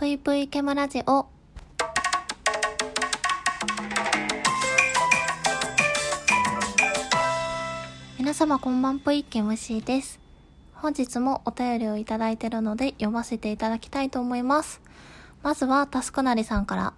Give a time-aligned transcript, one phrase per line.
[0.00, 1.26] ぷいぷいケムラジオ。
[8.18, 10.18] 皆様こんばんぷいケムシーです。
[10.72, 14.80] 本日もお便りをいただいてるので読ませていただきたいと思います。
[15.42, 16.94] まずはタスクなりさんから。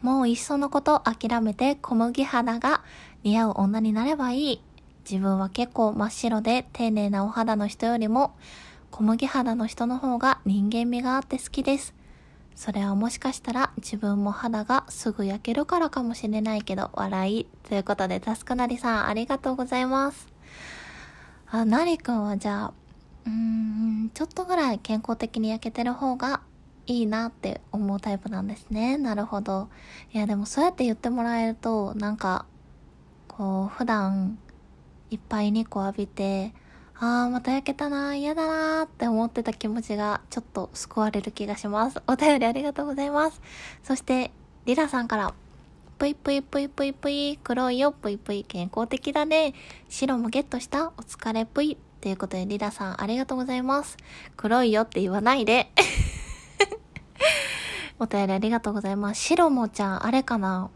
[0.00, 2.80] もういっそのこと諦めて小麦肌が
[3.22, 4.62] 似合う女になればいい。
[5.04, 8.34] 自分は結構真っ白で丁寧なお肌の人よりも
[8.90, 11.92] 小麦肌の人の方が人間味があって好きです。
[12.54, 17.46] それはもしかしたら自分も肌がすぐ焼けるからかもしれないけど笑い。
[17.68, 20.28] ということでタスクなりさんありがとうございます。
[21.46, 22.72] あ、なりくんはじゃあ、
[23.26, 26.40] うーん、ちょっとぐらい健康的に焼けてる方が
[26.86, 28.98] いいなって思うタイプなんですね。
[28.98, 29.68] なるほど。
[30.12, 32.46] いやでもそうやって言ってもらえると、なんか、
[33.28, 34.38] こう、普段、
[35.10, 36.54] いっぱい日光浴びて、
[36.96, 42.00] あーまた焼けたな嫌だなーって思ってた気持ちがちょっと救われる気がします。
[42.06, 43.40] お便りありがとうございます。
[43.82, 44.30] そして、
[44.64, 45.34] リラさんから、
[45.98, 49.54] ぷいぷいぷいぷいぷい、黒いよぷいぷい、健康的だね。
[49.88, 50.88] 白もゲットした？
[50.88, 51.76] お疲れぷい。
[52.00, 53.96] ということで、リラさんありがとうございます。
[54.36, 55.70] 黒いよって言わないで。
[57.98, 59.20] お便りありがとうございます。
[59.20, 60.70] 白もちゃん、あれかな？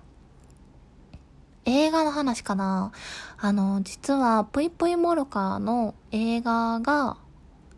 [1.99, 2.93] 画の話かな。
[3.39, 7.17] あの、実は、ぷいぷいモルカーの映画が、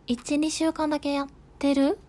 [0.07, 1.27] 1、2週間だけやっ
[1.59, 1.99] てる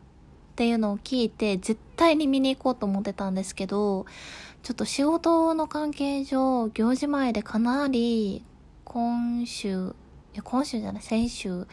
[0.52, 4.06] っていうのを聞いて、絶対に見に行こうと思ってたんですけど、
[4.62, 8.44] ちょっと仕事の関係上、行事前でかなり、
[8.84, 9.94] 今週、
[10.34, 11.66] いや、今週じゃない、先週、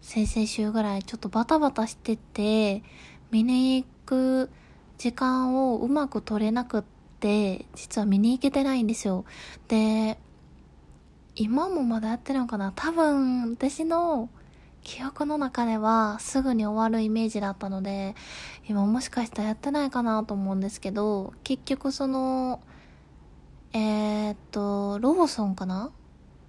[0.00, 2.82] 先々週ぐらい、ちょっとバタバタしてて、
[3.30, 4.50] 見に行く
[4.96, 9.24] 時間をうまく取れなくって、実は見に行けてないんですよ。
[9.66, 10.18] で、
[11.34, 12.72] 今もまだやってるのかな？
[12.74, 14.28] 多分、私の
[14.82, 18.14] 記憶の中ではすぐに終わるイメージだったので、
[18.68, 22.60] 今もしかしたらやってないかなと思うんですけど、結局その、
[23.72, 25.90] えー、っと、ローソンかな？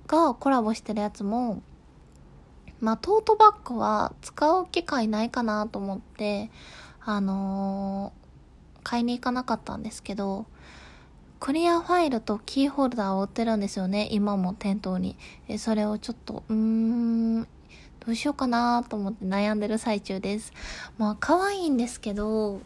[0.07, 1.61] がコラボしてるやつも、
[2.79, 6.49] まあ、トートバッグは使う機会ないかなと思って、
[7.01, 8.18] あのー
[8.89, 10.47] 買いに行かなかったんですけど、
[11.39, 15.15] クリアファイルとキーホルダーを売ってるんですよね、今も店頭に。
[15.47, 17.47] えそれをちょっと、うーん、ど
[18.07, 20.51] うしようかなと思って悩んでる最中です。
[20.97, 22.61] まあ、可愛いんですけど、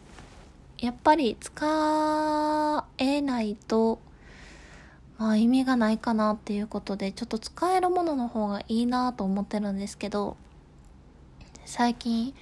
[0.78, 3.98] やっぱり使えないと、
[5.18, 10.38] まあ意味がないかなっていうことで、ちょっと使えるものの方がいいなと思ってるんですけど、
[11.66, 12.32] 最近、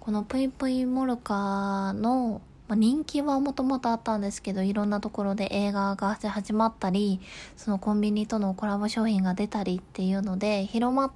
[0.00, 7.20] このぷいぷいモルカーの、まあ、人気はもともとあったんですけど、いろんなところで映画が始まったり、
[7.56, 11.12] そのコンビニとのコラボ商品が出たりっていうので、広まっ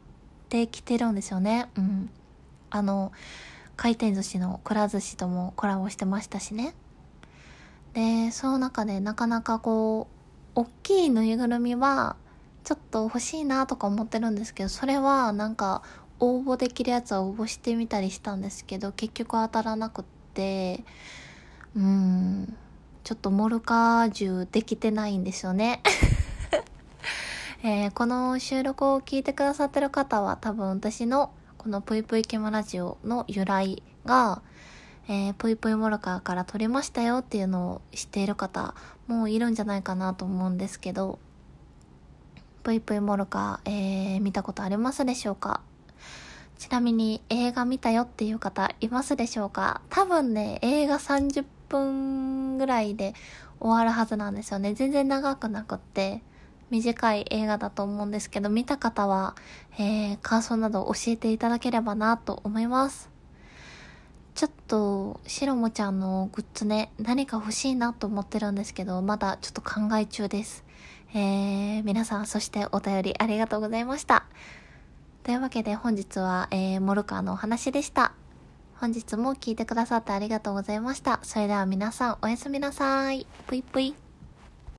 [0.48, 1.70] てきてるんですよね。
[1.76, 2.10] うん。
[2.70, 3.12] あの、
[3.76, 6.74] 回転寿司のくら寿司ともコラボしてましたしね。
[7.94, 10.08] で、その中でなかなかこ
[10.54, 12.16] う、大きいぬいぐるみは、
[12.64, 15.82] ちょっと欲しいなとか思ってるんですけど、それはなんか、
[16.20, 20.04] 応募できるやつは応募してみたりしたんですけど、結局当たらなくっ
[20.34, 20.84] て、
[21.76, 22.56] うん、
[23.04, 25.82] ちょっとモルカージュできてないんですよね。
[27.62, 34.42] えーこの収録を聞いてくださってる方は多分私のこのぷいぷいケムラジオの由来が、
[35.08, 38.74] えー、ぷいぷいモルカーから撮りましたよっていうのを知っている方
[39.08, 41.18] もういるんじゃないかなと思うんですけど、
[42.62, 45.60] ぷいぷいモルカー、えー見たことありますでしょうか？
[46.58, 49.80] ちなみに映画見たよっていう方いますでしょうか？
[49.90, 53.14] 多分ね、映画30分ぐらいで
[53.60, 54.74] 終わるはずなんですよね。
[54.74, 56.22] 全然長くなくって、
[56.70, 59.34] 短い映画だと思うんですけど、見た方は、
[59.78, 63.10] えー感想など教えていただければなと思います。
[64.34, 70.64] ちょっと、しろもちゃんのグッズね、何か欲しいなと思ってるんですけど、まだちょっと考え中です。
[71.14, 74.26] えー、皆さん、そしてお便りありがとうございました。
[75.24, 78.12] というわけで本日は、えー、モルカーのお話でした。
[78.80, 81.18] 本日も聞いてくださってありがとうございました。
[81.22, 83.26] それでは皆さんおやすみなさい。
[83.46, 84.07] ぷいぷい。